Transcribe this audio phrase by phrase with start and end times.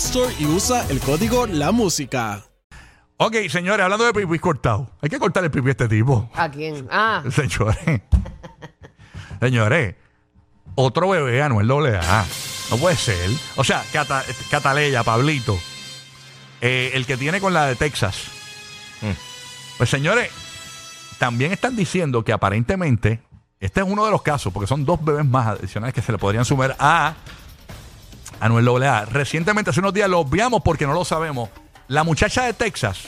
[0.00, 2.42] Store y usa el código La Música.
[3.18, 4.90] Ok, señores, hablando de pipí cortado.
[5.02, 6.28] Hay que cortar el pipí a este tipo.
[6.34, 6.88] ¿A quién?
[6.90, 8.00] Ah, Señores.
[9.40, 9.94] Señores.
[10.74, 12.24] Otro bebé, Anuel AA.
[12.70, 13.30] No puede ser.
[13.56, 15.58] O sea, Cata- Cataleya, Pablito.
[16.62, 18.16] eh, el que tiene con la de Texas.
[19.76, 20.30] Pues señores,
[21.18, 23.20] también están diciendo que aparentemente,
[23.60, 26.18] este es uno de los casos, porque son dos bebés más adicionales que se le
[26.18, 27.14] podrían sumar a
[28.40, 29.04] Anuel AA.
[29.06, 31.48] Recientemente, hace unos días, lo obviamos porque no lo sabemos.
[31.88, 32.98] La muchacha de Texas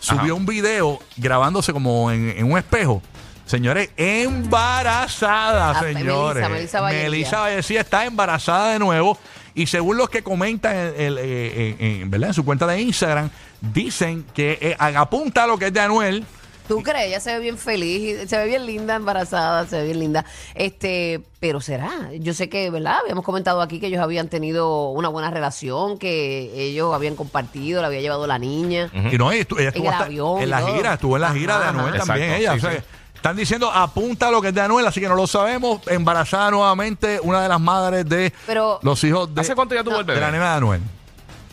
[0.00, 3.02] subió un video grabándose como en, en un espejo.
[3.46, 6.48] Señores, embarazada, Ah, señores.
[6.48, 9.18] Melissa, Melissa Vallecilla está embarazada de nuevo.
[9.54, 12.28] Y según los que comentan en, en- en- en- ¿verdad?
[12.30, 13.30] en su cuenta de Instagram,
[13.60, 16.24] dicen que eh, apunta a lo que es de Anuel.
[16.68, 17.08] ¿Tú crees?
[17.08, 20.24] Ella se ve bien feliz, se ve bien linda, embarazada, se ve bien linda.
[20.54, 21.90] Este, pero será.
[22.18, 22.98] Yo sé que, ¿verdad?
[23.02, 27.88] Habíamos comentado aquí que ellos habían tenido una buena relación, que ellos habían compartido, la
[27.88, 28.90] había llevado la niña.
[29.12, 30.74] Y no, y estu- ella estuvo el hasta- avión en la todo.
[30.74, 32.04] gira, estuvo en la gira de Ajá, Anuel ajá.
[32.06, 32.52] también Exacto, ella.
[32.52, 32.76] sí, o sea, sí.
[32.76, 35.80] que están diciendo apunta a lo que es de Anuel, así que no lo sabemos.
[35.86, 40.00] Embarazada nuevamente una de las madres de Pero- los hijos de, ¿Hace cuánto ya tuvo
[40.00, 40.80] el de la nena de Anuel.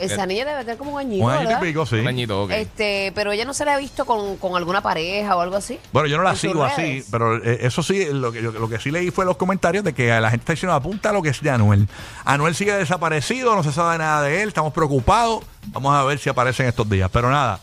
[0.06, 1.62] Esa niña debe tener como un añito, Un ¿verdad?
[1.62, 1.96] y pico, sí.
[1.98, 2.52] Un añito, ok.
[2.52, 5.80] Este, pero ella no se le ha visto con, con alguna pareja o algo así.
[5.92, 7.08] Bueno, yo no la en sus sigo así, redes.
[7.12, 9.94] pero eh, eso sí, lo que, yo- lo que sí leí fue los comentarios de
[9.94, 11.88] que la gente está diciendo apunta a lo que es de Anuel.
[12.26, 15.44] Anuel sigue desaparecido, no se sabe nada de él, estamos preocupados.
[15.68, 17.10] Vamos a ver si aparece en estos días.
[17.14, 17.60] Pero nada,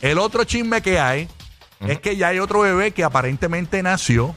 [0.00, 1.28] el otro chisme que hay
[1.86, 4.34] es que ya hay otro bebé que aparentemente nació.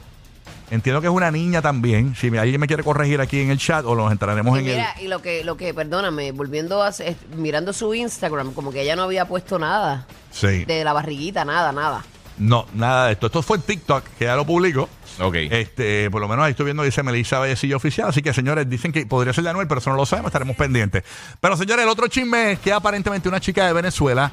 [0.70, 2.16] Entiendo que es una niña también.
[2.16, 4.72] Si alguien me quiere corregir aquí en el chat o nos entraremos Y en el.
[4.76, 8.82] mira, y lo que, lo que, perdóname, volviendo a es- mirando su Instagram, como que
[8.82, 10.64] ella no había puesto nada Sí.
[10.64, 12.04] de la barriguita, nada, nada.
[12.38, 13.26] No, nada de esto.
[13.26, 14.88] Esto fue en TikTok, que ya lo publicó.
[15.20, 15.36] Ok.
[15.36, 18.08] Este, por lo menos ahí estoy viendo, dice Melissa Vallecillo Oficial.
[18.10, 20.54] Así que, señores, dicen que podría ser de Anuel, pero eso no lo sabemos, estaremos
[20.56, 21.02] pendientes.
[21.40, 24.30] Pero, señores, el otro chisme es que aparentemente una chica de Venezuela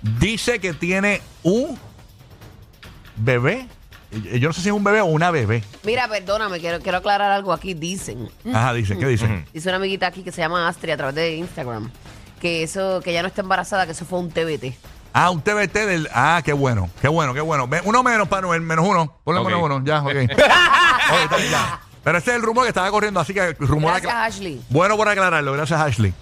[0.00, 1.76] dice que tiene un
[3.16, 3.66] bebé.
[4.12, 5.62] Eh, Yo no sé si es un bebé o una bebé.
[5.84, 7.74] Mira, perdóname, quiero, quiero aclarar algo aquí.
[7.74, 9.46] Dicen, Ajá, dicen, ¿qué dicen?
[9.52, 11.90] dice una amiguita aquí que se llama Astrid a través de Instagram,
[12.40, 14.74] que eso, que ella no está embarazada, que eso fue un TBT.
[15.14, 16.08] Ah, un TBT del.
[16.14, 17.68] Ah, qué bueno, qué bueno, qué bueno.
[17.68, 19.18] Ve- Uno menos para Anuel, menos uno.
[19.24, 19.46] Ponle Ok.
[19.46, 20.06] menos uno, ya, ok.
[20.12, 21.80] Ok, está bien, ya.
[22.04, 24.60] Pero este es el rumor que estaba corriendo, así que rumor Gracias, acla- Ashley.
[24.70, 26.12] Bueno por aclararlo, gracias Ashley.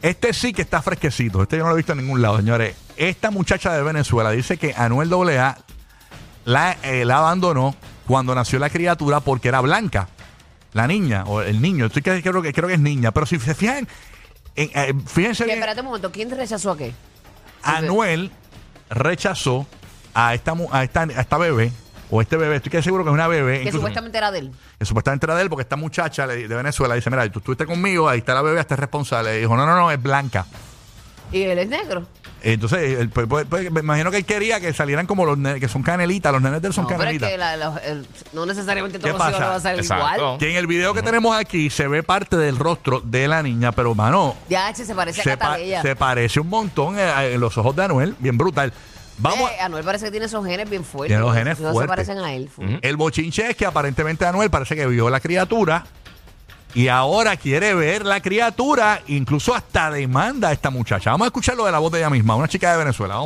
[0.00, 2.76] Este sí que está fresquecito, este yo no lo he visto en ningún lado, señores.
[2.96, 5.58] Esta muchacha de Venezuela dice que Anuel AA
[6.48, 7.74] la, eh, la abandonó
[8.06, 10.08] cuando nació la criatura porque era blanca.
[10.72, 13.38] La niña, o el niño, estoy que, creo, que, creo que es niña, pero si
[13.38, 13.86] se fijan,
[14.56, 16.92] en- eh, fíjense Que, bien, espérate un momento, ¿quién rechazó a qué?
[17.62, 18.30] Anuel
[18.90, 19.66] rechazó
[20.14, 21.72] a esta, mu- a esta, a esta bebé,
[22.10, 24.38] o este bebé, estoy casi seguro que es una bebé, Que incluso- supuestamente era de
[24.40, 24.52] él.
[24.78, 27.66] que supuestamente era de él, porque esta muchacha le- de Venezuela dice, mira, tú estuviste
[27.66, 29.36] conmigo, ahí está la bebé, hasta es responsable.
[29.36, 30.46] Y dijo, no, no, no, es blanca.
[31.32, 32.06] Y él es negro.
[32.42, 35.60] Entonces, él, pues, pues, pues, me imagino que él quería que salieran como los nenes,
[35.60, 37.30] que son canelitas, los nenes de él son No, pero es canelitas.
[37.30, 39.50] que la- la- el- no necesariamente ¿Qué todos los hijos pasa?
[39.50, 40.16] va a salir Exacto.
[40.16, 40.38] igual.
[40.38, 43.72] Que en el video que tenemos aquí se ve parte del rostro de la niña,
[43.72, 47.40] pero mano, Ya, che, se parece se, a pa- se parece un montón eh, en
[47.40, 48.72] los ojos de Anuel, bien brutal.
[49.20, 51.08] Vamos, Eh, Anuel parece que tiene esos genes bien fuertes.
[51.08, 51.88] Tiene los genes no se fuertes.
[51.88, 52.48] parecen a él.
[52.82, 55.84] El bochinche es que aparentemente Anuel parece que vio la criatura
[56.74, 61.10] y ahora quiere ver la criatura, incluso hasta demanda a esta muchacha.
[61.10, 63.16] Vamos a escucharlo de la voz de ella misma, una chica de Venezuela.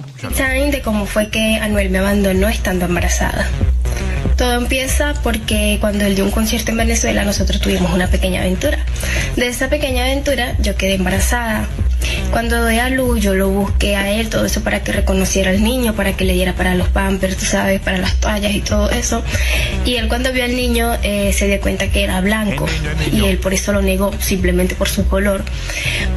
[0.85, 3.49] Cómo fue que Anuel me abandonó estando embarazada.
[4.37, 8.79] Todo empieza porque cuando él dio un concierto en Venezuela nosotros tuvimos una pequeña aventura.
[9.37, 11.69] De esa pequeña aventura yo quedé embarazada.
[12.31, 15.63] Cuando doy a luz yo lo busqué a él, todo eso para que reconociera al
[15.63, 18.91] niño, para que le diera para los pampers, tú sabes, para las toallas y todo
[18.91, 19.23] eso.
[19.85, 22.67] Y él cuando vio al niño eh, se dio cuenta que era blanco
[23.13, 25.45] y él por eso lo negó, simplemente por su color,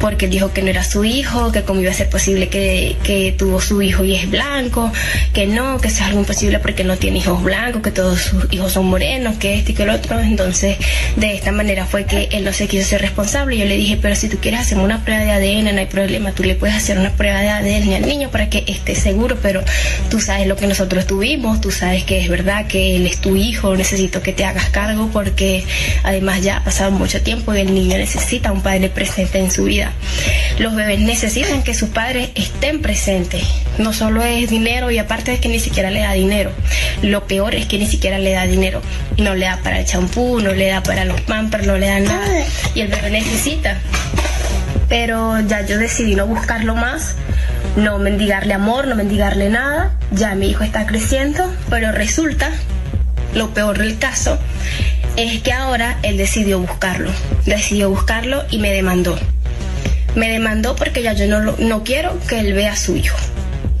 [0.00, 3.34] porque dijo que no era su hijo, que cómo iba a ser posible que, que
[3.36, 4.90] tuvo su hijo y es blanco,
[5.34, 8.20] que no, que eso es algo imposible porque no tiene hijos blancos, que todo todos
[8.20, 10.20] sus hijos son morenos, que este y que el otro.
[10.20, 10.76] Entonces,
[11.16, 13.58] de esta manera fue que él no se quiso ser responsable.
[13.58, 16.32] Yo le dije, pero si tú quieres hacer una prueba de ADN, no hay problema,
[16.32, 19.62] tú le puedes hacer una prueba de ADN al niño para que esté seguro, pero
[20.10, 23.36] tú sabes lo que nosotros tuvimos, tú sabes que es verdad que él es tu
[23.36, 25.64] hijo, necesito que te hagas cargo porque
[26.02, 29.64] además ya ha pasado mucho tiempo y el niño necesita un padre presente en su
[29.64, 29.92] vida.
[30.58, 33.42] Los bebés necesitan que sus padres estén presentes.
[33.76, 36.52] No solo es dinero y aparte es que ni siquiera le da dinero.
[37.02, 38.80] Lo peor es que ni siquiera le da dinero.
[39.18, 42.00] No le da para el champú, no le da para los pampers, no le da
[42.00, 42.44] nada.
[42.74, 43.78] Y el bebé necesita.
[44.88, 47.14] Pero ya yo decidí no buscarlo más,
[47.76, 49.92] no mendigarle amor, no mendigarle nada.
[50.12, 52.50] Ya mi hijo está creciendo, pero resulta,
[53.34, 54.38] lo peor del caso,
[55.16, 57.10] es que ahora él decidió buscarlo.
[57.46, 59.18] Decidió buscarlo y me demandó.
[60.14, 63.18] Me demandó porque ya yo no, lo- no quiero que él vea a su hijo.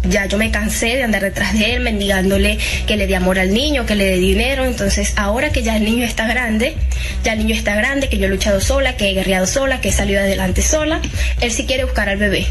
[0.08, 3.52] Ya yo me cansé de andar detrás de él, mendigándole que le dé amor al
[3.52, 4.64] niño, que le dé dinero.
[4.64, 6.76] Entonces, ahora que ya el niño está grande,
[7.24, 9.88] ya el niño está grande, que yo he luchado sola, que he guerreado sola, que
[9.88, 11.00] he salido adelante sola,
[11.40, 12.46] él sí quiere buscar al bebé.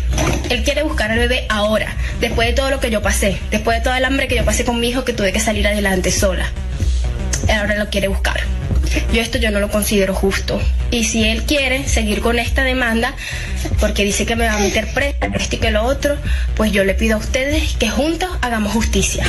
[0.50, 3.84] Él quiere buscar al bebé ahora, después de todo lo que yo pasé, después de
[3.84, 6.50] todo el hambre que yo pasé con mi hijo, que tuve que salir adelante sola.
[7.50, 8.55] Ahora lo quiere buscar.
[9.13, 10.62] Yo esto yo no lo considero justo.
[10.92, 13.15] Y si él quiere seguir con esta demanda,
[13.80, 16.18] porque dice que me va a meter presa, que esto y que lo otro,
[16.56, 19.25] pues yo le pido a ustedes que juntos hagamos justicia.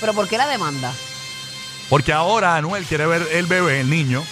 [0.00, 0.92] Pero ¿por qué la demanda?
[1.88, 4.24] Porque ahora Anuel quiere ver el bebé, el niño,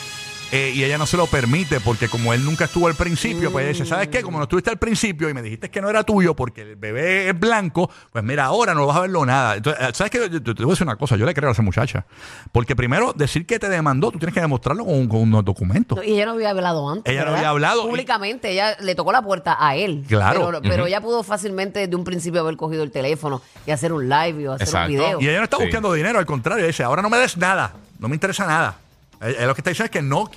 [0.52, 3.64] eh, y ella no se lo permite porque como él nunca estuvo al principio, pues
[3.64, 4.22] ella dice, ¿sabes qué?
[4.22, 7.28] Como no estuviste al principio y me dijiste que no era tuyo porque el bebé
[7.28, 9.56] es blanco, pues mira, ahora no vas a verlo nada.
[9.56, 10.28] Entonces, eh, ¿sabes qué?
[10.30, 12.06] Yo- te voy a decir una cosa, yo le creo a esa muchacha.
[12.52, 15.98] Porque primero, decir que te demandó, tú tienes que demostrarlo con, con unos documentos.
[16.06, 17.12] Y ella no había hablado antes.
[17.12, 20.04] Ella no había hablado y- Públicamente, ella le tocó la puerta a él.
[20.06, 20.46] Claro.
[20.46, 24.08] Pero, pero ella pudo fácilmente desde un principio haber cogido el teléfono y hacer un
[24.08, 24.92] live y hacer Exacto.
[24.92, 25.20] un video.
[25.20, 25.64] Y ella no está Sí.
[25.64, 28.76] buscando dinero, al contrario, ella dice, ahora no me des nada, no me interesa nada.
[29.20, 30.30] Ella, ella lo que está diciendo es que no,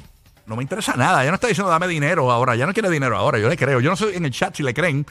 [0.45, 1.21] no me interesa nada.
[1.21, 3.79] Ella no está diciendo dame dinero ahora, ya no quiere dinero ahora, yo le creo.
[3.79, 5.05] Yo no sé en el chat si le creen,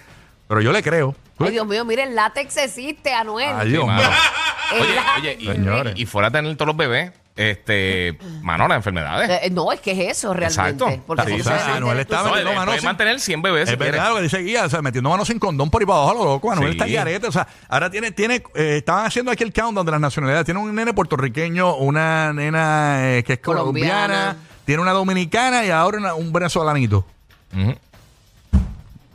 [0.49, 1.15] pero yo le creo.
[1.37, 3.55] ¿Tú Ay, Dios mío, mire, el látex existe, Anuel.
[3.56, 3.94] Ay, Dios mío.
[4.81, 5.94] Oye, oye, y, Señores.
[5.97, 9.31] y fuera a tener todos los bebés, este, mano, las enfermedades.
[9.44, 10.85] Eh, no, es que es eso realmente.
[10.85, 11.02] Exacto.
[11.06, 13.43] Porque Sí, si sí, sí, Anuel está No, metiendo él manos puede sin- mantener 100
[13.43, 13.93] bebés si Es quiere.
[13.93, 16.14] verdad lo que dice Guía, o sea, metiendo manos sin condón por ahí para abajo,
[16.14, 16.50] lo loco.
[16.52, 16.76] Anuel Sí.
[16.76, 17.26] está guiarete.
[17.29, 20.44] O sea, ahora tiene, tiene, eh, estaban haciendo aquí el countdown de las nacionalidades.
[20.44, 24.37] Tiene un nene puertorriqueño, una nena eh, que es colombiana, Colombiana.
[24.64, 27.06] tiene una dominicana y ahora una- un venezolanito.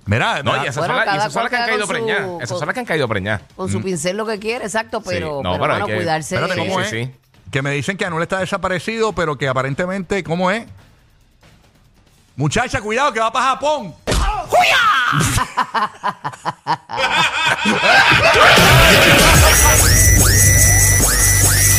[0.05, 1.65] Mira, No, mira, y esas Bueno, son las, y cada esas son las que han
[1.65, 2.29] caído con su- preñadas.
[2.37, 3.41] Esas con- son las que han caído preñadas.
[3.55, 6.35] Con su pincel lo que quiere, exacto, pero, no, pero, pero hay bueno, que- cuidarse.
[6.35, 6.89] Espérate, de- ¿cómo Sí, es?
[6.89, 7.11] sí, sí.
[7.53, 10.65] Que me dicen que Anuel está desaparecido, pero que aparentemente, ¿cómo es?
[12.35, 13.93] Muchacha, cuidado que va para Japón.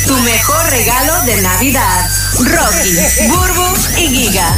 [0.07, 2.09] Tu mejor regalo de Navidad.
[2.39, 4.55] Rocky, Burbu y Giga.